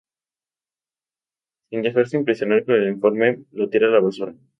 [1.69, 4.33] Sin dejarse impresionar con el informe, lo tira a la basura.